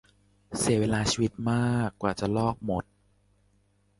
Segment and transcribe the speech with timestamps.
[0.57, 2.83] เสียเวลาชีวิตมาก กว่าจะลอกหมด